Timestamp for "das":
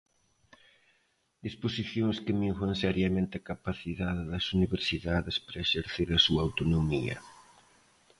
4.31-4.45